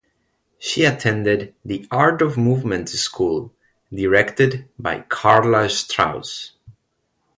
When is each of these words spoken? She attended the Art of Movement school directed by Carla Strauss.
She 0.57 0.83
attended 0.83 1.53
the 1.63 1.87
Art 1.91 2.23
of 2.23 2.35
Movement 2.35 2.89
school 2.89 3.53
directed 3.93 4.67
by 4.79 5.01
Carla 5.01 5.69
Strauss. 5.69 6.53